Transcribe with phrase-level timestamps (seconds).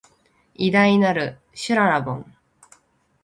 [0.55, 2.35] 偉大なる、しゅららぼん